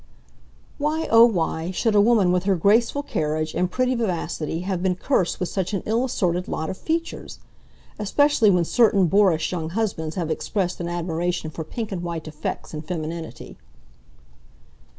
Why, 0.79 1.07
oh, 1.11 1.25
why 1.25 1.69
should 1.69 1.93
a 1.93 2.01
woman 2.01 2.31
with 2.31 2.45
her 2.45 2.55
graceful 2.55 3.03
carriage 3.03 3.53
and 3.53 3.69
pretty 3.69 3.93
vivacity 3.93 4.61
have 4.61 4.81
been 4.81 4.95
cursed 4.95 5.39
with 5.39 5.49
such 5.49 5.75
an 5.75 5.83
ill 5.85 6.03
assorted 6.05 6.47
lot 6.47 6.71
of 6.71 6.77
features! 6.79 7.37
Especially 7.99 8.49
when 8.49 8.65
certain 8.65 9.05
boorish 9.05 9.51
young 9.51 9.69
husbands 9.69 10.15
have 10.15 10.31
expressed 10.31 10.79
an 10.79 10.87
admiration 10.89 11.51
for 11.51 11.63
pink 11.63 11.91
and 11.91 12.01
white 12.01 12.27
effects 12.27 12.73
in 12.73 12.81
femininity. 12.81 13.57